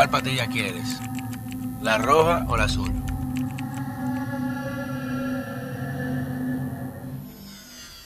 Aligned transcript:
¿Cuál 0.00 0.08
patilla 0.08 0.46
quieres? 0.46 0.98
¿La 1.82 1.98
roja 1.98 2.46
o 2.48 2.56
la 2.56 2.64
azul? 2.64 2.90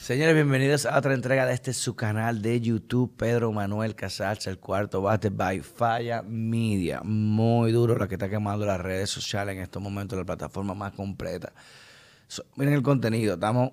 Señores, 0.01 0.35
bienvenidos 0.35 0.85
a 0.85 0.97
otra 0.97 1.13
entrega 1.13 1.45
de 1.45 1.53
este 1.53 1.71
su 1.71 1.95
canal 1.95 2.41
de 2.41 2.59
YouTube, 2.59 3.15
Pedro 3.15 3.53
Manuel 3.53 3.95
Casals, 3.95 4.45
el 4.47 4.59
cuarto 4.59 5.03
bate 5.03 5.29
by 5.29 5.61
Falla 5.61 6.21
Media. 6.21 6.99
Muy 7.01 7.71
duro 7.71 7.97
la 7.97 8.09
que 8.09 8.15
está 8.15 8.29
quemando 8.29 8.65
las 8.65 8.81
redes 8.81 9.09
sociales 9.09 9.55
en 9.55 9.61
estos 9.61 9.81
momentos, 9.81 10.19
la 10.19 10.25
plataforma 10.25 10.73
más 10.73 10.91
completa. 10.91 11.53
miren 12.57 12.73
el 12.73 12.83
contenido, 12.83 13.35
estamos 13.35 13.71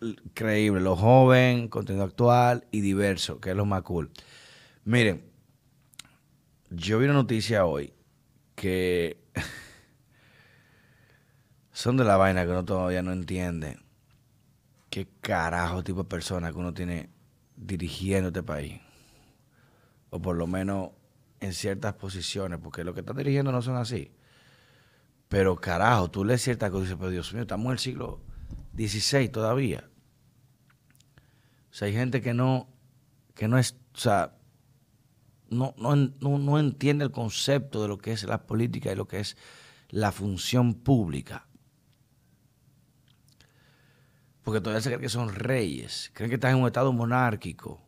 increíble, 0.00 0.80
lo 0.80 0.94
joven, 0.94 1.66
contenido 1.66 2.04
actual 2.04 2.68
y 2.70 2.82
diverso, 2.82 3.40
que 3.40 3.50
es 3.50 3.56
lo 3.56 3.66
más 3.66 3.82
cool. 3.82 4.12
Miren, 4.84 5.37
yo 6.70 6.98
vi 6.98 7.04
una 7.04 7.14
noticia 7.14 7.64
hoy 7.64 7.94
que 8.54 9.22
son 11.72 11.96
de 11.96 12.04
la 12.04 12.16
vaina 12.16 12.44
que 12.44 12.50
uno 12.50 12.64
todavía 12.64 13.02
no 13.02 13.12
entiende 13.12 13.78
qué 14.90 15.08
carajo 15.20 15.84
tipo 15.84 16.02
de 16.02 16.08
persona 16.08 16.52
que 16.52 16.58
uno 16.58 16.74
tiene 16.74 17.10
dirigiendo 17.56 18.28
este 18.28 18.42
país. 18.42 18.80
O 20.10 20.20
por 20.20 20.36
lo 20.36 20.46
menos 20.46 20.90
en 21.40 21.52
ciertas 21.52 21.94
posiciones, 21.94 22.58
porque 22.58 22.84
lo 22.84 22.94
que 22.94 23.00
están 23.00 23.16
dirigiendo 23.16 23.52
no 23.52 23.62
son 23.62 23.76
así. 23.76 24.12
Pero 25.28 25.56
carajo, 25.56 26.10
tú 26.10 26.24
lees 26.24 26.42
ciertas 26.42 26.70
cosas 26.70 26.82
y 26.82 26.84
dices, 26.86 26.98
pero 26.98 27.10
Dios 27.10 27.32
mío, 27.32 27.42
estamos 27.42 27.66
en 27.66 27.72
el 27.72 27.78
siglo 27.78 28.20
XVI 28.76 29.28
todavía. 29.28 29.88
O 31.70 31.74
sea, 31.74 31.86
hay 31.86 31.92
gente 31.92 32.22
que 32.22 32.32
no, 32.32 32.68
que 33.34 33.46
no 33.46 33.58
es, 33.58 33.76
o 33.94 33.98
sea, 33.98 34.37
no, 35.50 35.74
no, 35.78 35.96
no, 35.96 36.38
no 36.38 36.58
entiende 36.58 37.04
el 37.04 37.10
concepto 37.10 37.82
de 37.82 37.88
lo 37.88 37.98
que 37.98 38.12
es 38.12 38.24
la 38.24 38.46
política 38.46 38.92
y 38.92 38.96
lo 38.96 39.06
que 39.06 39.20
es 39.20 39.36
la 39.90 40.12
función 40.12 40.74
pública 40.74 41.48
porque 44.48 44.62
todavía 44.62 44.80
se 44.80 44.88
creen 44.88 45.02
que 45.02 45.10
son 45.10 45.34
reyes, 45.34 46.10
creen 46.14 46.30
que 46.30 46.36
están 46.36 46.52
en 46.52 46.62
un 46.62 46.66
estado 46.66 46.90
monárquico. 46.90 47.82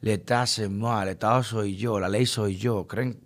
Le 0.00 0.20
hacen 0.30 0.80
mal, 0.80 1.06
el 1.06 1.12
Estado 1.12 1.44
soy 1.44 1.76
yo, 1.76 2.00
la 2.00 2.08
ley 2.08 2.26
soy 2.26 2.56
yo. 2.56 2.88
Creen, 2.88 3.24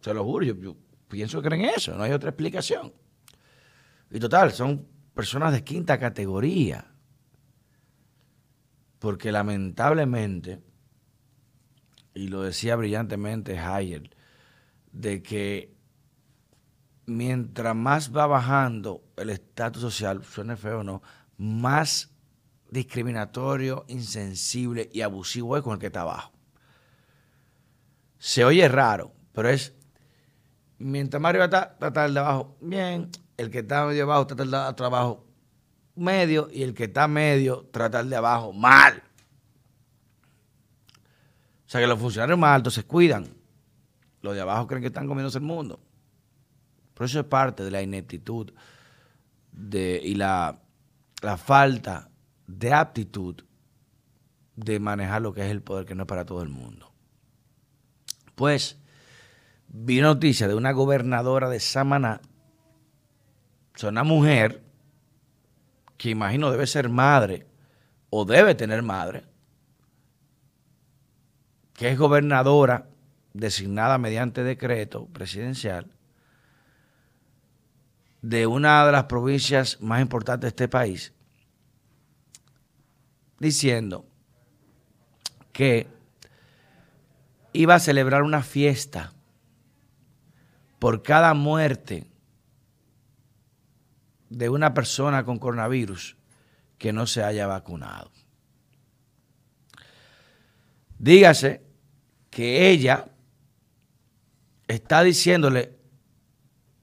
se 0.00 0.12
lo 0.12 0.24
juro, 0.24 0.44
yo, 0.44 0.74
pienso 1.06 1.40
que 1.40 1.46
creen 1.46 1.66
eso, 1.66 1.96
no 1.96 2.02
hay 2.02 2.10
otra 2.10 2.30
explicación. 2.30 2.92
Y 4.10 4.18
total, 4.18 4.50
son 4.50 4.88
personas 5.14 5.52
de 5.52 5.62
quinta 5.62 6.00
categoría. 6.00 6.84
Porque 8.98 9.30
lamentablemente, 9.30 10.64
y 12.14 12.28
lo 12.28 12.42
decía 12.42 12.76
brillantemente 12.76 13.58
Hayer, 13.58 14.10
de 14.92 15.22
que 15.22 15.74
mientras 17.06 17.74
más 17.74 18.16
va 18.16 18.26
bajando 18.26 19.02
el 19.16 19.30
estatus 19.30 19.82
social, 19.82 20.24
suene 20.24 20.56
feo 20.56 20.80
o 20.80 20.84
no, 20.84 21.02
más 21.36 22.12
discriminatorio, 22.70 23.84
insensible 23.88 24.88
y 24.92 25.02
abusivo 25.02 25.56
es 25.56 25.62
con 25.62 25.74
el 25.74 25.78
que 25.78 25.86
está 25.86 26.02
abajo. 26.02 26.32
Se 28.18 28.44
oye 28.44 28.66
raro, 28.68 29.12
pero 29.32 29.48
es, 29.48 29.74
mientras 30.78 31.20
más 31.20 31.30
arriba 31.30 31.44
está, 31.44 31.76
trata 31.76 32.04
el 32.06 32.14
de 32.14 32.20
abajo 32.20 32.56
bien, 32.60 33.10
el 33.36 33.50
que 33.50 33.58
está 33.58 33.86
medio 33.86 34.04
abajo 34.04 34.26
trata 34.26 34.44
el 34.44 34.50
de 34.50 34.56
abajo 34.56 35.26
medio 35.96 36.48
y 36.50 36.62
el 36.62 36.74
que 36.74 36.84
está 36.84 37.06
medio 37.08 37.68
trata 37.72 38.00
el 38.00 38.10
de 38.10 38.16
abajo 38.16 38.52
mal. 38.52 39.02
O 41.74 41.76
sea 41.76 41.80
que 41.80 41.88
los 41.88 41.98
funcionarios 41.98 42.38
más 42.38 42.54
altos 42.54 42.74
se 42.74 42.84
cuidan, 42.84 43.26
los 44.22 44.32
de 44.36 44.40
abajo 44.40 44.68
creen 44.68 44.80
que 44.80 44.86
están 44.86 45.08
comiéndose 45.08 45.38
el 45.38 45.44
mundo. 45.44 45.80
Pero 46.94 47.06
eso 47.06 47.18
es 47.18 47.26
parte 47.26 47.64
de 47.64 47.72
la 47.72 47.82
ineptitud 47.82 48.52
y 49.72 50.14
la, 50.14 50.60
falta 51.36 52.12
de 52.46 52.72
aptitud 52.72 53.42
de 54.54 54.78
manejar 54.78 55.22
lo 55.22 55.34
que 55.34 55.40
es 55.40 55.50
el 55.50 55.62
poder, 55.62 55.84
que 55.84 55.96
no 55.96 56.04
es 56.04 56.06
para 56.06 56.24
todo 56.24 56.42
el 56.42 56.48
mundo. 56.48 56.92
Pues 58.36 58.78
vi 59.66 60.00
noticia 60.00 60.46
de 60.46 60.54
una 60.54 60.70
gobernadora 60.70 61.48
de 61.48 61.58
Samaná, 61.58 62.20
o 63.82 63.88
una 63.88 64.04
mujer 64.04 64.62
que 65.96 66.10
imagino 66.10 66.52
debe 66.52 66.68
ser 66.68 66.88
madre 66.88 67.48
o 68.10 68.24
debe 68.24 68.54
tener 68.54 68.80
madre, 68.82 69.24
que 71.74 71.90
es 71.90 71.98
gobernadora 71.98 72.88
designada 73.32 73.98
mediante 73.98 74.42
decreto 74.42 75.06
presidencial 75.06 75.90
de 78.22 78.46
una 78.46 78.86
de 78.86 78.92
las 78.92 79.04
provincias 79.04 79.80
más 79.82 80.00
importantes 80.00 80.42
de 80.42 80.48
este 80.48 80.68
país, 80.68 81.12
diciendo 83.38 84.06
que 85.52 85.88
iba 87.52 87.74
a 87.74 87.80
celebrar 87.80 88.22
una 88.22 88.42
fiesta 88.42 89.12
por 90.78 91.02
cada 91.02 91.34
muerte 91.34 92.06
de 94.30 94.48
una 94.48 94.74
persona 94.74 95.24
con 95.24 95.38
coronavirus 95.38 96.16
que 96.78 96.92
no 96.92 97.06
se 97.06 97.22
haya 97.22 97.46
vacunado. 97.46 98.10
Dígase 100.98 101.62
que 102.30 102.70
ella 102.70 103.06
está 104.68 105.02
diciéndole 105.02 105.78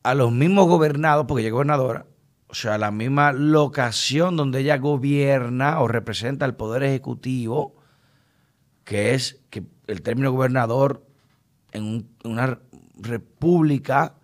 a 0.03 0.13
los 0.13 0.31
mismos 0.31 0.67
gobernados, 0.67 1.25
porque 1.27 1.41
ella 1.41 1.49
es 1.49 1.53
gobernadora, 1.53 2.05
o 2.47 2.53
sea, 2.53 2.77
la 2.77 2.91
misma 2.91 3.31
locación 3.31 4.35
donde 4.35 4.59
ella 4.59 4.77
gobierna 4.77 5.79
o 5.79 5.87
representa 5.87 6.45
el 6.45 6.55
poder 6.55 6.83
ejecutivo, 6.83 7.75
que 8.83 9.13
es 9.13 9.41
que 9.49 9.63
el 9.87 10.01
término 10.01 10.31
gobernador 10.31 11.05
en 11.71 12.09
una 12.23 12.59
república 12.95 14.15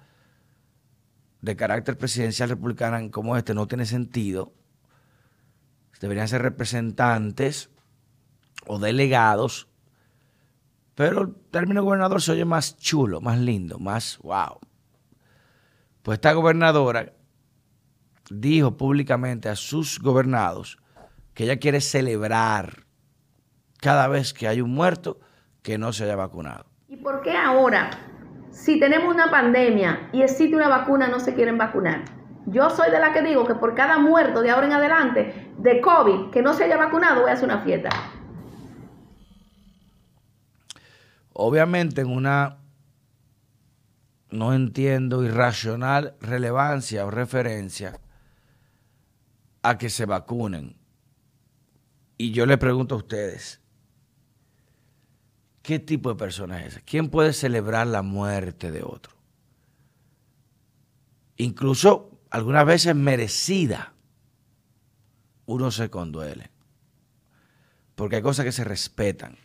de 1.42 1.56
carácter 1.56 1.98
presidencial 1.98 2.50
republicana 2.50 3.10
como 3.12 3.38
este 3.38 3.54
no 3.54 3.68
tiene 3.68 3.86
sentido. 3.86 4.54
Deberían 6.02 6.28
ser 6.28 6.42
representantes 6.42 7.70
o 8.66 8.78
delegados, 8.78 9.68
pero 10.98 11.22
el 11.22 11.36
término 11.52 11.84
gobernador 11.84 12.24
se 12.24 12.32
oye 12.32 12.44
más 12.44 12.76
chulo, 12.76 13.22
más 13.22 13.38
lindo, 13.38 13.78
más 13.78 14.18
wow. 14.24 14.58
Pues 16.02 16.16
esta 16.16 16.34
gobernadora 16.34 17.14
dijo 18.32 18.78
públicamente 18.78 19.48
a 19.48 19.56
sus 19.56 20.00
gobernados 20.00 20.80
que 21.36 21.44
ella 21.44 21.60
quiere 21.60 21.82
celebrar 21.82 22.88
cada 23.80 24.08
vez 24.08 24.34
que 24.34 24.48
hay 24.48 24.60
un 24.60 24.72
muerto 24.72 25.20
que 25.62 25.78
no 25.78 25.94
se 25.94 26.06
haya 26.06 26.16
vacunado. 26.16 26.66
¿Y 26.88 26.98
por 26.98 27.22
qué 27.22 27.38
ahora, 27.38 27.92
si 28.50 28.80
tenemos 28.80 29.14
una 29.14 29.30
pandemia 29.30 30.10
y 30.14 30.24
existe 30.24 30.56
una 30.56 30.68
vacuna, 30.68 31.08
no 31.08 31.20
se 31.20 31.36
quieren 31.36 31.60
vacunar? 31.60 32.06
Yo 32.48 32.72
soy 32.72 32.90
de 32.90 33.00
la 33.00 33.14
que 33.14 33.22
digo 33.22 33.46
que 33.46 33.54
por 33.54 33.76
cada 33.76 34.00
muerto 34.00 34.42
de 34.42 34.50
ahora 34.50 34.66
en 34.66 34.74
adelante 34.74 35.54
de 35.60 35.80
COVID 35.80 36.32
que 36.32 36.42
no 36.42 36.56
se 36.56 36.64
haya 36.64 36.76
vacunado, 36.78 37.22
voy 37.22 37.30
a 37.30 37.34
hacer 37.34 37.46
una 37.46 37.62
fiesta. 37.62 37.90
Obviamente 41.40 42.02
en 42.02 42.10
una 42.10 42.58
no 44.32 44.56
entiendo 44.56 45.24
irracional 45.24 46.16
relevancia 46.20 47.06
o 47.06 47.12
referencia 47.12 48.02
a 49.62 49.78
que 49.78 49.92
se 49.92 50.08
vacunen. 50.08 50.78
Y 52.18 52.32
yo 52.32 52.48
le 52.48 52.58
pregunto 52.58 52.96
a 52.96 52.98
ustedes, 52.98 53.62
¿qué 55.62 55.78
tipo 55.78 56.10
de 56.10 56.16
persona 56.16 56.62
es 56.62 56.74
esa? 56.74 56.82
¿Quién 56.82 57.12
puede 57.12 57.34
celebrar 57.34 57.86
la 57.86 58.02
muerte 58.02 58.72
de 58.72 58.82
otro? 58.82 59.14
Incluso 61.36 62.20
algunas 62.32 62.66
veces 62.66 62.96
merecida, 62.96 63.94
uno 65.46 65.70
se 65.70 65.92
conduele. 65.92 66.50
Porque 67.94 68.16
hay 68.16 68.22
cosas 68.24 68.44
que 68.44 68.52
se 68.52 68.64
respetan. 68.64 69.38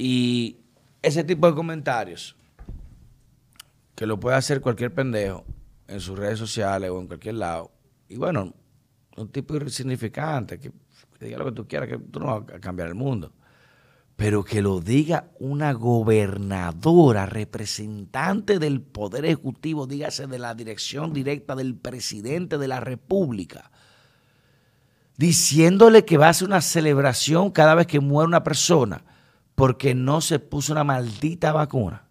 Y 0.00 0.56
ese 1.02 1.24
tipo 1.24 1.46
de 1.46 1.54
comentarios 1.54 2.34
que 3.94 4.06
lo 4.06 4.18
puede 4.18 4.34
hacer 4.34 4.62
cualquier 4.62 4.94
pendejo 4.94 5.44
en 5.88 6.00
sus 6.00 6.18
redes 6.18 6.38
sociales 6.38 6.88
o 6.88 6.98
en 6.98 7.06
cualquier 7.06 7.34
lado. 7.34 7.70
Y 8.08 8.16
bueno, 8.16 8.54
un 9.18 9.28
tipo 9.28 9.54
insignificante, 9.56 10.58
que, 10.58 10.72
diga 11.20 11.36
lo 11.36 11.44
que 11.44 11.52
tú 11.52 11.68
quieras, 11.68 11.86
que 11.90 11.98
tú 11.98 12.18
no 12.18 12.40
vas 12.40 12.54
a 12.54 12.60
cambiar 12.60 12.88
el 12.88 12.94
mundo. 12.94 13.34
Pero 14.16 14.42
que 14.42 14.62
lo 14.62 14.80
diga 14.80 15.28
una 15.38 15.74
gobernadora, 15.74 17.26
representante 17.26 18.58
del 18.58 18.80
Poder 18.80 19.26
Ejecutivo, 19.26 19.86
dígase 19.86 20.26
de 20.26 20.38
la 20.38 20.54
dirección 20.54 21.12
directa 21.12 21.54
del 21.54 21.74
presidente 21.74 22.56
de 22.56 22.68
la 22.68 22.80
República, 22.80 23.70
diciéndole 25.18 26.06
que 26.06 26.16
va 26.16 26.28
a 26.28 26.30
hacer 26.30 26.48
una 26.48 26.62
celebración 26.62 27.50
cada 27.50 27.74
vez 27.74 27.86
que 27.86 28.00
muere 28.00 28.28
una 28.28 28.42
persona 28.42 29.04
porque 29.54 29.94
no 29.94 30.20
se 30.20 30.38
puso 30.38 30.72
una 30.72 30.84
maldita 30.84 31.52
vacuna. 31.52 32.04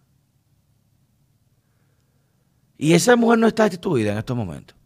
Y 2.78 2.94
esa 2.94 3.14
mujer 3.16 3.38
no 3.38 3.46
está 3.46 3.64
destituida 3.64 4.12
en 4.12 4.18
estos 4.18 4.36
momentos. 4.36 4.76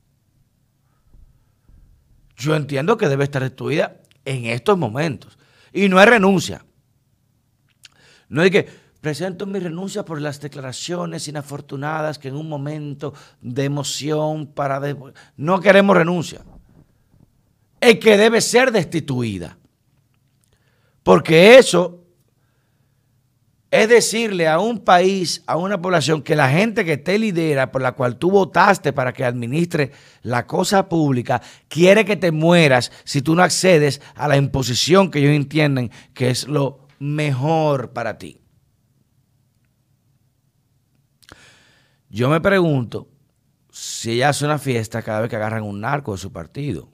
Yo 2.37 2.57
entiendo 2.57 2.97
que 2.97 3.09
debe 3.09 3.25
estar 3.25 3.43
destituida 3.43 4.01
en 4.25 4.47
estos 4.47 4.77
momentos. 4.77 5.39
Y 5.73 5.89
no 5.89 6.01
es 6.01 6.09
renuncia. 6.09 6.65
No 8.29 8.43
es 8.43 8.51
que 8.51 8.69
presento 9.01 9.47
mi 9.47 9.61
renuncia 9.61 10.05
por 10.05 10.21
las 10.21 10.41
declaraciones 10.41 11.29
inafortunadas 11.29 12.19
que 12.19 12.29
en 12.29 12.37
un 12.37 12.49
momento 12.49 13.15
de 13.41 13.65
emoción 13.65 14.47
para... 14.47 14.81
No 15.37 15.61
queremos 15.61 15.97
renuncia. 15.97 16.45
Es 17.81 18.01
que 18.01 18.17
debe 18.17 18.41
ser 18.41 18.73
destituida. 18.73 19.57
Porque 21.03 21.59
eso 21.59 22.04
es 23.75 23.89
decirle 23.89 24.47
a 24.47 24.61
un 24.61 24.85
país, 24.85 25.43
a 25.49 25.57
una 25.57 25.83
población, 25.83 26.23
que 26.23 26.37
la 26.37 26.49
gente 26.49 26.85
que 26.85 26.97
te 26.97 27.19
lidera, 27.19 27.73
por 27.73 27.83
la 27.83 27.91
cual 27.91 28.19
tú 28.19 28.31
votaste 28.31 28.93
para 28.93 29.13
que 29.13 29.25
administre 29.25 29.91
la 30.23 30.47
cosa 30.47 30.89
pública, 30.89 31.43
quiere 31.67 32.05
que 32.05 32.15
te 32.15 32.31
mueras 32.31 32.93
si 33.03 33.21
tú 33.21 33.35
no 33.35 33.43
accedes 33.43 34.01
a 34.15 34.29
la 34.29 34.37
imposición 34.37 35.11
que 35.11 35.19
ellos 35.19 35.33
entienden 35.33 35.91
que 36.13 36.31
es 36.31 36.47
lo 36.47 36.87
mejor 37.01 37.93
para 37.93 38.17
ti. 38.17 38.41
Yo 42.09 42.29
me 42.29 42.41
pregunto 42.41 43.09
si 43.73 44.13
ella 44.13 44.29
hace 44.29 44.45
una 44.45 44.59
fiesta 44.59 45.03
cada 45.03 45.23
vez 45.23 45.31
que 45.31 45.35
agarran 45.35 45.65
un 45.65 45.81
narco 45.81 46.13
de 46.13 46.19
su 46.19 46.31
partido. 46.31 46.93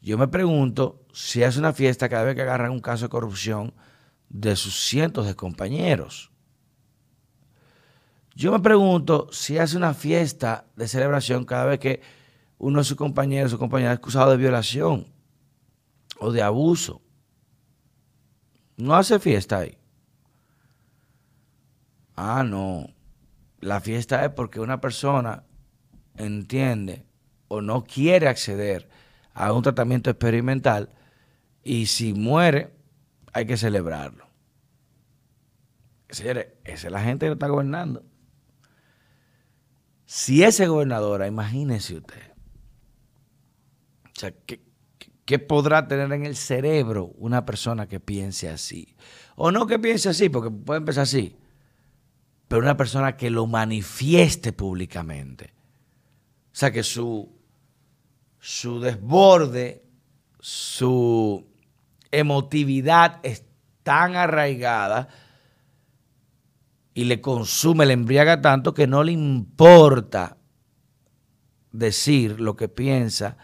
Yo 0.00 0.16
me 0.16 0.28
pregunto 0.28 1.04
si 1.12 1.42
hace 1.42 1.58
una 1.58 1.72
fiesta 1.72 2.08
cada 2.08 2.22
vez 2.22 2.36
que 2.36 2.42
agarran 2.42 2.70
un 2.70 2.78
caso 2.78 3.06
de 3.06 3.08
corrupción 3.08 3.74
de 4.32 4.56
sus 4.56 4.74
cientos 4.74 5.26
de 5.26 5.36
compañeros. 5.36 6.32
Yo 8.34 8.50
me 8.50 8.60
pregunto 8.60 9.28
si 9.30 9.58
hace 9.58 9.76
una 9.76 9.92
fiesta 9.92 10.64
de 10.74 10.88
celebración 10.88 11.44
cada 11.44 11.66
vez 11.66 11.78
que 11.78 12.00
uno 12.58 12.78
de 12.78 12.84
sus 12.84 12.96
compañeros 12.96 13.52
o 13.52 13.58
compañeras 13.58 13.92
es 13.92 13.98
acusado 13.98 14.30
de 14.30 14.38
violación 14.38 15.12
o 16.18 16.32
de 16.32 16.42
abuso. 16.42 17.02
No 18.78 18.94
hace 18.94 19.18
fiesta 19.18 19.58
ahí. 19.58 19.76
Ah, 22.16 22.42
no. 22.42 22.88
La 23.60 23.80
fiesta 23.80 24.24
es 24.24 24.30
porque 24.30 24.60
una 24.60 24.80
persona 24.80 25.44
entiende 26.16 27.04
o 27.48 27.60
no 27.60 27.84
quiere 27.84 28.28
acceder 28.28 28.88
a 29.34 29.52
un 29.52 29.62
tratamiento 29.62 30.08
experimental 30.08 30.88
y 31.62 31.86
si 31.86 32.14
muere 32.14 32.81
hay 33.32 33.46
que 33.46 33.56
celebrarlo. 33.56 34.26
Señores, 36.10 36.48
esa 36.64 36.88
es 36.88 36.92
la 36.92 37.02
gente 37.02 37.26
que 37.26 37.32
está 37.32 37.48
gobernando. 37.48 38.04
Si 40.04 40.42
ese 40.42 40.66
gobernadora, 40.66 41.26
imagínese 41.26 41.96
usted, 41.96 42.32
o 44.04 44.20
sea, 44.20 44.30
¿qué, 44.44 44.62
¿qué, 45.24 45.38
podrá 45.38 45.88
tener 45.88 46.12
en 46.12 46.26
el 46.26 46.36
cerebro 46.36 47.06
una 47.16 47.46
persona 47.46 47.88
que 47.88 47.98
piense 47.98 48.50
así? 48.50 48.94
O 49.36 49.50
no 49.50 49.66
que 49.66 49.78
piense 49.78 50.10
así, 50.10 50.28
porque 50.28 50.50
puede 50.50 50.78
empezar 50.78 51.04
así, 51.04 51.38
pero 52.46 52.60
una 52.60 52.76
persona 52.76 53.16
que 53.16 53.30
lo 53.30 53.46
manifieste 53.46 54.52
públicamente. 54.52 55.54
O 56.52 56.54
sea, 56.54 56.70
que 56.70 56.82
su, 56.82 57.34
su 58.38 58.80
desborde, 58.80 59.82
su 60.38 61.51
emotividad 62.12 63.18
es 63.22 63.44
tan 63.82 64.14
arraigada 64.14 65.08
y 66.94 67.04
le 67.04 67.20
consume, 67.20 67.86
le 67.86 67.94
embriaga 67.94 68.40
tanto 68.40 68.74
que 68.74 68.86
no 68.86 69.02
le 69.02 69.12
importa 69.12 70.36
decir 71.72 72.38
lo 72.38 72.54
que 72.54 72.68
piensa, 72.68 73.36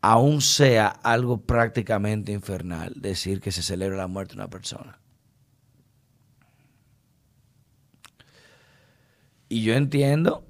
aún 0.00 0.40
sea 0.40 0.86
algo 0.88 1.42
prácticamente 1.42 2.32
infernal, 2.32 2.94
decir 2.96 3.40
que 3.40 3.52
se 3.52 3.62
celebra 3.62 3.96
la 3.96 4.06
muerte 4.06 4.34
de 4.34 4.40
una 4.40 4.48
persona. 4.50 4.98
Y 9.48 9.64
yo 9.64 9.74
entiendo 9.74 10.46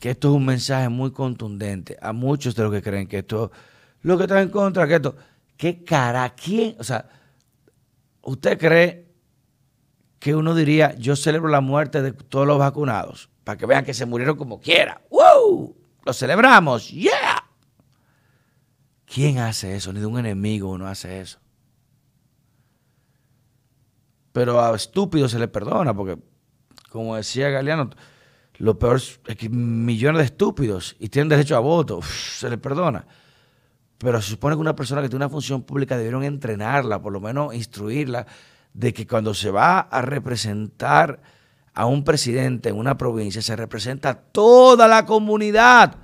que 0.00 0.10
esto 0.10 0.30
es 0.30 0.34
un 0.34 0.44
mensaje 0.44 0.88
muy 0.88 1.12
contundente 1.12 1.96
a 2.02 2.12
muchos 2.12 2.56
de 2.56 2.64
los 2.64 2.72
que 2.72 2.82
creen 2.82 3.06
que 3.06 3.18
esto, 3.18 3.52
lo 4.02 4.18
que 4.18 4.24
está 4.24 4.42
en 4.42 4.48
contra, 4.48 4.88
que 4.88 4.96
esto, 4.96 5.14
¿Qué 5.60 5.84
cara? 5.84 6.34
¿Quién? 6.34 6.74
O 6.78 6.84
sea, 6.84 7.06
¿usted 8.22 8.58
cree 8.58 9.12
que 10.18 10.34
uno 10.34 10.54
diría, 10.54 10.94
yo 10.96 11.16
celebro 11.16 11.50
la 11.50 11.60
muerte 11.60 12.00
de 12.00 12.12
todos 12.12 12.46
los 12.46 12.58
vacunados? 12.58 13.28
Para 13.44 13.58
que 13.58 13.66
vean 13.66 13.84
que 13.84 13.92
se 13.92 14.06
murieron 14.06 14.38
como 14.38 14.58
quiera. 14.58 15.02
¡Wow! 15.10 15.76
Lo 16.06 16.12
celebramos. 16.14 16.88
¡Yeah! 16.88 17.44
¿Quién 19.04 19.36
hace 19.36 19.76
eso? 19.76 19.92
Ni 19.92 20.00
de 20.00 20.06
un 20.06 20.18
enemigo 20.18 20.70
uno 20.70 20.86
hace 20.88 21.20
eso. 21.20 21.38
Pero 24.32 24.62
a 24.62 24.74
estúpidos 24.74 25.30
se 25.30 25.38
le 25.38 25.48
perdona, 25.48 25.92
porque, 25.92 26.16
como 26.88 27.16
decía 27.16 27.50
Galeano, 27.50 27.90
lo 28.56 28.78
peor 28.78 28.96
es 28.96 29.36
que 29.36 29.50
millones 29.50 30.20
de 30.20 30.24
estúpidos 30.24 30.96
y 30.98 31.10
tienen 31.10 31.28
derecho 31.28 31.54
a 31.54 31.60
voto, 31.60 32.00
se 32.00 32.48
les 32.48 32.58
perdona. 32.58 33.06
Pero 34.00 34.22
se 34.22 34.30
supone 34.30 34.56
que 34.56 34.62
una 34.62 34.74
persona 34.74 35.02
que 35.02 35.10
tiene 35.10 35.26
una 35.26 35.30
función 35.30 35.62
pública 35.62 35.98
debieron 35.98 36.24
entrenarla, 36.24 37.02
por 37.02 37.12
lo 37.12 37.20
menos 37.20 37.54
instruirla, 37.54 38.26
de 38.72 38.94
que 38.94 39.06
cuando 39.06 39.34
se 39.34 39.50
va 39.50 39.80
a 39.80 40.00
representar 40.00 41.20
a 41.74 41.84
un 41.84 42.02
presidente 42.02 42.70
en 42.70 42.78
una 42.78 42.96
provincia, 42.96 43.42
se 43.42 43.54
representa 43.56 44.08
a 44.08 44.14
toda 44.14 44.88
la 44.88 45.04
comunidad. 45.04 45.96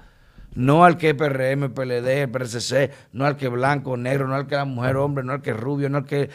No 0.54 0.84
al 0.84 0.98
que 0.98 1.14
PRM, 1.14 1.72
PLD, 1.72 2.28
PRCC, 2.28 2.92
no 3.12 3.24
al 3.24 3.38
que 3.38 3.48
blanco, 3.48 3.96
negro, 3.96 4.28
no 4.28 4.34
al 4.34 4.46
que 4.46 4.56
es 4.56 4.66
mujer, 4.66 4.96
hombre, 4.96 5.24
no 5.24 5.32
al 5.32 5.40
que 5.40 5.54
rubio, 5.54 5.88
no 5.88 5.98
al 5.98 6.04
que 6.04 6.28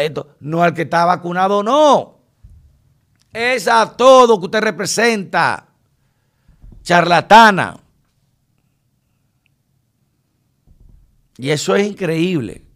esto, 0.00 0.36
no 0.40 0.64
al 0.64 0.74
que 0.74 0.82
está 0.82 1.04
vacunado, 1.04 1.62
no. 1.62 2.18
Es 3.32 3.68
a 3.68 3.96
todo 3.96 4.40
que 4.40 4.46
usted 4.46 4.60
representa. 4.60 5.66
Charlatana. 6.82 7.76
Y 11.38 11.50
eso 11.50 11.76
es 11.76 11.86
increíble. 11.86 12.66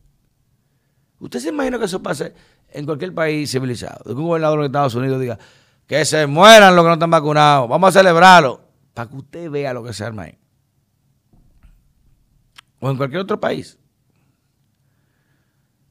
¿Usted 1.19 1.40
se 1.40 1.49
imagina 1.49 1.78
que 1.78 1.85
eso 1.85 2.02
pase 2.02 2.33
en 2.71 2.87
cualquier 2.87 3.12
país 3.12 3.50
civilizado? 3.50 4.04
Que 4.04 4.12
un 4.12 4.25
gobernador 4.25 4.61
de 4.61 4.66
Estados 4.66 4.95
Unidos 4.95 5.21
diga 5.21 5.38
que 5.87 6.04
se 6.04 6.26
mueran 6.26 6.75
los 6.75 6.85
que 6.85 6.88
no 6.88 6.95
están 6.95 7.11
vacunados, 7.11 7.69
vamos 7.69 7.88
a 7.88 7.99
celebrarlo, 7.99 8.61
para 8.95 9.11
que 9.11 9.16
usted 9.16 9.50
vea 9.50 9.75
lo 9.75 9.83
que 9.83 9.92
se 9.92 10.04
arma 10.04 10.23
ahí. 10.23 10.38
O 12.78 12.88
en 12.88 12.97
cualquier 12.97 13.21
otro 13.21 13.38
país. 13.38 13.78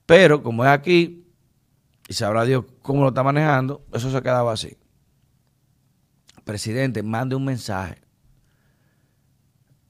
Pero 0.06 0.42
como 0.42 0.66
es 0.66 0.72
aquí, 0.72 1.28
y 2.08 2.13
sabrá 2.13 2.46
Dios 2.46 2.66
cómo 2.82 3.04
lo 3.04 3.10
está 3.10 3.22
manejando, 3.22 3.86
eso 3.94 4.10
se 4.10 4.18
ha 4.18 4.22
quedado 4.22 4.50
así. 4.50 4.78
Presidente, 6.44 7.04
mande 7.04 7.36
un 7.36 7.46
mensaje. 7.46 8.01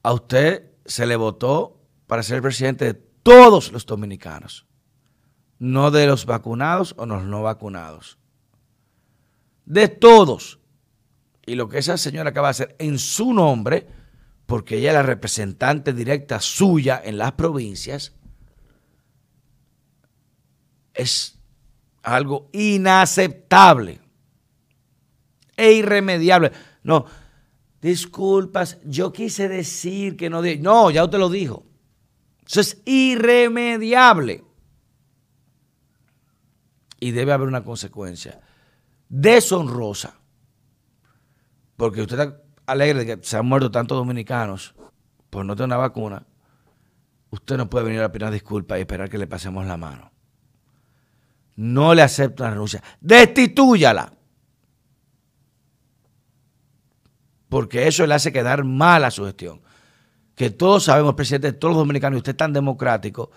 A 0.04 0.14
usted 0.14 0.72
se 0.86 1.06
le 1.06 1.16
votó 1.16 1.81
para 2.12 2.24
ser 2.24 2.42
presidente 2.42 2.84
de 2.84 2.94
todos 2.94 3.72
los 3.72 3.86
dominicanos, 3.86 4.68
no 5.60 5.92
de 5.92 6.06
los 6.06 6.26
vacunados 6.26 6.94
o 6.98 7.06
los 7.06 7.24
no 7.24 7.42
vacunados. 7.42 8.18
De 9.64 9.88
todos. 9.88 10.60
Y 11.46 11.56
lo 11.56 11.70
que 11.70 11.78
esa 11.78 11.96
señora 11.96 12.32
acaba 12.32 12.50
de 12.50 12.52
hacer 12.52 12.76
en 12.80 13.00
su 13.00 13.34
nombre, 13.34 13.88
porque 14.46 14.80
ella 14.80 14.90
es 14.90 14.96
la 14.96 15.04
representante 15.04 15.94
directa 15.94 16.42
suya 16.42 17.02
en 17.02 17.18
las 17.18 17.32
provincias, 17.32 18.14
es 20.94 21.40
algo 22.04 22.50
inaceptable 22.52 24.02
e 25.56 25.72
irremediable. 25.72 26.52
No, 26.84 27.06
disculpas, 27.82 28.80
yo 28.84 29.14
quise 29.14 29.48
decir 29.48 30.18
que 30.18 30.30
no. 30.30 30.42
No, 30.60 30.92
ya 30.92 31.06
usted 31.06 31.18
lo 31.18 31.30
dijo. 31.30 31.71
Eso 32.52 32.60
es 32.60 32.82
irremediable. 32.84 34.44
Y 37.00 37.12
debe 37.12 37.32
haber 37.32 37.48
una 37.48 37.64
consecuencia 37.64 38.42
deshonrosa. 39.08 40.20
Porque 41.78 42.02
usted 42.02 42.20
está 42.20 42.42
alegre 42.66 43.06
de 43.06 43.18
que 43.18 43.26
se 43.26 43.38
han 43.38 43.46
muerto 43.46 43.72
tantos 43.72 43.98
dominicanos 43.98 44.76
por 45.30 45.46
no 45.46 45.56
tener 45.56 45.68
una 45.68 45.78
vacuna. 45.78 46.28
Usted 47.30 47.56
no 47.56 47.70
puede 47.70 47.86
venir 47.86 48.02
a 48.02 48.12
pedir 48.12 48.30
disculpas 48.32 48.78
y 48.78 48.82
esperar 48.82 49.10
que 49.10 49.18
le 49.18 49.28
pasemos 49.28 49.66
la 49.66 49.78
mano. 49.78 50.12
No 51.56 51.96
le 51.96 52.02
acepto 52.02 52.44
la 52.44 52.50
renuncia. 52.50 52.84
Destitúyala. 53.00 54.14
Porque 57.48 57.88
eso 57.88 58.06
le 58.06 58.14
hace 58.14 58.34
quedar 58.34 58.66
mal 58.66 59.06
a 59.06 59.12
su 59.12 59.24
gestión 59.24 59.62
que 60.36 60.50
todos 60.50 60.86
sabemos, 60.86 61.16
presidente, 61.16 61.54
todos 61.54 61.74
los 61.74 61.82
dominicanos, 61.82 62.18
y 62.18 62.20
usted 62.20 62.32
es 62.32 62.38
tan 62.38 62.54
democrático, 62.54 63.32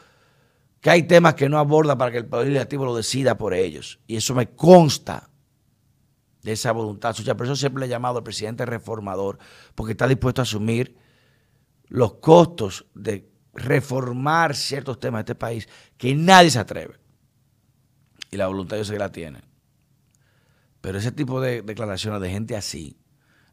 que 0.81 0.91
hay 0.91 1.05
temas 1.05 1.35
que 1.35 1.49
no 1.49 1.59
aborda 1.59 1.97
para 1.97 2.11
que 2.11 2.19
el 2.19 2.27
Poder 2.27 2.47
Legislativo 2.49 2.85
lo 2.85 2.95
decida 2.95 3.39
por 3.39 3.55
ellos. 3.55 4.01
Y 4.07 4.17
eso 4.17 4.35
me 4.35 4.51
consta 4.51 5.31
de 6.43 6.53
esa 6.53 6.73
voluntad 6.73 7.15
suya. 7.15 7.37
Por 7.37 7.47
eso 7.47 7.57
siempre 7.57 7.81
le 7.81 7.87
he 7.87 7.89
llamado 7.89 8.19
al 8.19 8.25
presidente 8.25 8.67
reformador, 8.67 9.39
porque 9.75 9.93
está 9.93 10.07
dispuesto 10.07 10.43
a 10.43 10.45
asumir 10.45 10.97
los 11.89 12.15
costos 12.15 12.87
de 12.95 13.31
reformar 13.55 14.55
ciertos 14.55 15.01
temas 15.01 15.21
de 15.21 15.33
este 15.33 15.35
país 15.35 15.69
que 15.97 16.15
nadie 16.15 16.51
se 16.51 16.59
atreve. 16.59 16.99
Y 18.31 18.37
la 18.37 18.49
voluntad 18.49 18.77
yo 18.77 18.85
sé 18.85 18.93
que 18.93 18.99
la 18.99 19.13
tiene. 19.13 19.43
Pero 20.81 20.99
ese 20.99 21.13
tipo 21.13 21.41
de 21.41 21.63
declaraciones 21.63 22.21
de 22.21 22.31
gente 22.31 22.57
así, 22.57 22.99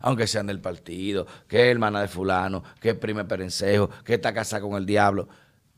aunque 0.01 0.27
sean 0.27 0.48
del 0.48 0.62
partido, 0.62 1.25
que 1.48 1.63
es 1.63 1.72
hermana 1.72 2.01
de 2.01 2.08
fulano, 2.08 2.63
que 2.79 2.89
es 2.89 2.96
prima 2.96 3.27
perencejo, 3.27 3.89
que 4.03 4.15
está 4.15 4.34
casada 4.34 4.62
con 4.62 4.75
el 4.75 4.86
diablo, 4.86 5.27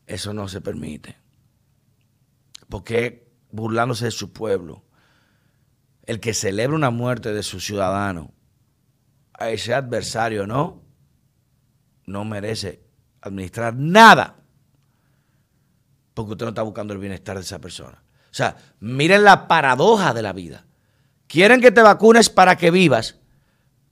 eso 0.06 0.32
no 0.32 0.48
se 0.48 0.60
permite. 0.60 1.16
Porque 2.68 3.30
burlándose 3.50 4.06
de 4.06 4.10
su 4.10 4.32
pueblo, 4.32 4.84
el 6.06 6.20
que 6.20 6.34
celebra 6.34 6.76
una 6.76 6.90
muerte 6.90 7.32
de 7.32 7.42
su 7.42 7.60
ciudadano, 7.60 8.32
a 9.32 9.50
ese 9.50 9.74
adversario 9.74 10.46
no, 10.46 10.82
no 12.06 12.24
merece 12.24 12.84
administrar 13.20 13.74
nada, 13.74 14.36
porque 16.12 16.32
usted 16.32 16.46
no 16.46 16.50
está 16.50 16.62
buscando 16.62 16.92
el 16.92 17.00
bienestar 17.00 17.36
de 17.36 17.42
esa 17.42 17.58
persona. 17.58 18.02
O 18.30 18.36
sea, 18.36 18.56
miren 18.80 19.24
la 19.24 19.48
paradoja 19.48 20.12
de 20.12 20.22
la 20.22 20.32
vida. 20.32 20.66
Quieren 21.26 21.60
que 21.60 21.70
te 21.70 21.82
vacunes 21.82 22.30
para 22.30 22.56
que 22.56 22.70
vivas, 22.70 23.18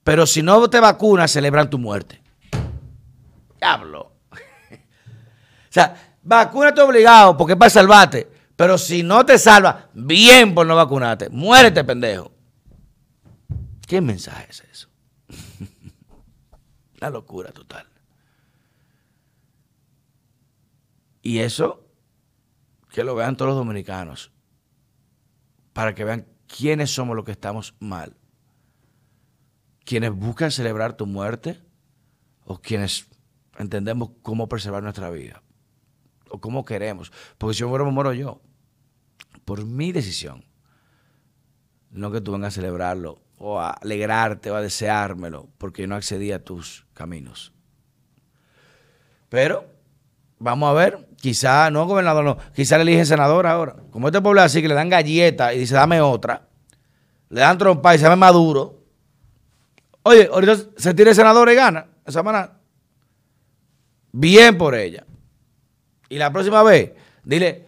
pero 0.03 0.25
si 0.25 0.41
no 0.41 0.69
te 0.69 0.79
vacunas, 0.79 1.31
celebran 1.31 1.69
tu 1.69 1.77
muerte. 1.77 2.21
Diablo. 3.59 4.11
o 4.31 5.69
sea, 5.69 6.17
vacúnate 6.21 6.81
obligado 6.81 7.37
porque 7.37 7.53
es 7.53 7.59
para 7.59 7.69
salvarte. 7.69 8.29
Pero 8.55 8.77
si 8.77 9.01
no 9.01 9.25
te 9.25 9.37
salva, 9.37 9.89
bien 9.93 10.53
por 10.53 10.67
no 10.67 10.75
vacunarte. 10.75 11.29
Muérete, 11.29 11.83
pendejo. 11.83 12.31
¿Qué 13.87 13.99
mensaje 14.01 14.47
es 14.49 14.63
eso? 14.71 14.89
Una 17.01 17.09
locura 17.09 17.51
total. 17.51 17.87
Y 21.21 21.39
eso, 21.39 21.87
que 22.89 23.03
lo 23.03 23.15
vean 23.15 23.37
todos 23.37 23.49
los 23.49 23.57
dominicanos, 23.57 24.31
para 25.71 25.95
que 25.95 26.03
vean 26.03 26.27
quiénes 26.47 26.93
somos 26.93 27.15
los 27.15 27.25
que 27.25 27.31
estamos 27.31 27.75
mal. 27.79 28.15
Quienes 29.85 30.11
buscan 30.11 30.51
celebrar 30.51 30.93
tu 30.93 31.05
muerte 31.05 31.59
o 32.45 32.59
quienes 32.59 33.07
entendemos 33.57 34.11
cómo 34.21 34.47
preservar 34.47 34.83
nuestra 34.83 35.09
vida 35.09 35.43
o 36.29 36.39
cómo 36.39 36.65
queremos. 36.65 37.11
Porque 37.37 37.53
si 37.53 37.59
yo 37.59 37.69
muero, 37.69 37.85
me 37.85 37.91
muero 37.91 38.13
yo. 38.13 38.41
Por 39.45 39.65
mi 39.65 39.91
decisión. 39.91 40.45
No 41.91 42.11
que 42.11 42.21
tú 42.21 42.31
vengas 42.31 42.53
a 42.53 42.61
celebrarlo 42.61 43.21
o 43.37 43.59
a 43.59 43.71
alegrarte 43.71 44.49
o 44.49 44.55
a 44.55 44.61
deseármelo 44.61 45.49
porque 45.57 45.83
yo 45.83 45.87
no 45.87 45.95
accedí 45.95 46.31
a 46.31 46.43
tus 46.43 46.87
caminos. 46.93 47.53
Pero 49.29 49.65
vamos 50.39 50.69
a 50.69 50.73
ver, 50.73 51.07
quizá, 51.17 51.69
no 51.69 51.85
gobernador, 51.85 52.23
no, 52.23 52.37
quizá 52.53 52.77
le 52.77 52.83
eligen 52.83 53.05
senador 53.05 53.45
ahora. 53.45 53.75
Como 53.91 54.07
este 54.07 54.21
pueblo 54.21 54.41
así, 54.41 54.61
que 54.61 54.67
le 54.67 54.73
dan 54.73 54.89
galleta 54.89 55.53
y 55.53 55.59
dice, 55.59 55.75
dame 55.75 56.01
otra. 56.01 56.47
Le 57.29 57.41
dan 57.41 57.57
trompa 57.57 57.95
y 57.95 57.97
se 57.97 58.03
llama 58.03 58.15
Maduro. 58.15 58.82
Oye, 60.03 60.29
ahorita 60.31 60.57
se 60.77 60.93
tira 60.93 61.09
el 61.09 61.15
senador 61.15 61.49
y 61.49 61.55
gana 61.55 61.87
esa 62.05 62.21
manera. 62.21 62.59
Bien 64.11 64.57
por 64.57 64.75
ella. 64.75 65.05
Y 66.09 66.17
la 66.17 66.31
próxima 66.31 66.61
vez, 66.61 66.91
dile, 67.23 67.65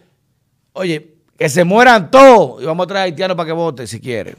oye, 0.74 1.16
que 1.36 1.48
se 1.48 1.64
mueran 1.64 2.10
todos 2.10 2.62
y 2.62 2.66
vamos 2.66 2.84
a 2.84 2.88
traer 2.88 3.04
haitianos 3.06 3.36
para 3.36 3.46
que 3.46 3.52
vote 3.52 3.86
si 3.86 4.00
quiere. 4.00 4.36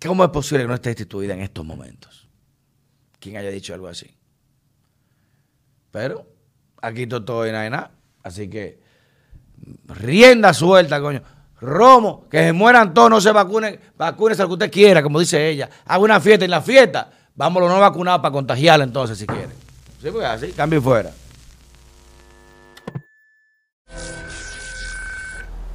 ¿Cómo 0.00 0.24
es 0.24 0.30
posible 0.30 0.64
que 0.64 0.68
no 0.68 0.74
esté 0.74 0.90
instituida 0.90 1.34
en 1.34 1.42
estos 1.42 1.64
momentos? 1.64 2.28
¿Quién 3.18 3.36
haya 3.36 3.50
dicho 3.50 3.74
algo 3.74 3.88
así? 3.88 4.16
Pero 5.90 6.26
aquí 6.80 7.06
todo 7.06 7.46
y 7.46 7.52
nada 7.52 7.66
y 7.66 7.70
nada. 7.70 7.90
Así 8.22 8.48
que 8.48 8.80
rienda 9.86 10.54
suelta, 10.54 11.00
coño. 11.00 11.22
Romo, 11.60 12.26
que 12.30 12.38
se 12.38 12.52
mueran 12.52 12.94
todos, 12.94 13.10
no 13.10 13.20
se 13.20 13.32
vacunen, 13.32 13.78
vacúnese 13.96 14.42
lo 14.42 14.48
que 14.48 14.54
usted 14.54 14.70
quiera, 14.70 15.02
como 15.02 15.20
dice 15.20 15.48
ella. 15.48 15.68
Haga 15.86 15.98
una 15.98 16.20
fiesta 16.20 16.44
en 16.44 16.50
la 16.50 16.62
fiesta, 16.62 17.10
vamos 17.34 17.62
los 17.62 17.70
no 17.70 17.78
vacunados 17.78 18.20
para 18.20 18.32
contagiarla 18.32 18.84
entonces 18.84 19.18
si 19.18 19.26
quiere. 19.26 19.50
Sí, 20.00 20.10
pues 20.10 20.26
así, 20.26 20.52
cambio 20.52 20.80
fuera. 20.80 21.10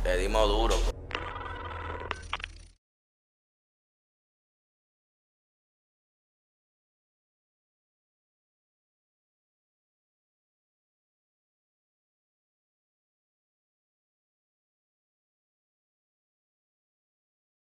Le 0.04 0.18
dimos 0.18 0.48
duro. 0.48 0.85